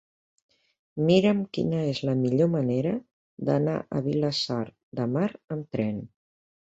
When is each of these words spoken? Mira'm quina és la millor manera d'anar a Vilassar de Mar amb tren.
Mira'm 1.09 1.41
quina 1.57 1.81
és 1.89 2.01
la 2.09 2.15
millor 2.23 2.49
manera 2.55 2.93
d'anar 3.51 3.77
a 3.97 4.01
Vilassar 4.09 4.61
de 5.01 5.07
Mar 5.19 5.29
amb 5.59 5.69
tren. 5.77 6.01